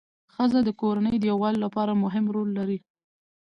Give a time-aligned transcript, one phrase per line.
[0.33, 2.77] ښځه د کورنۍ د یووالي لپاره مهم رول لري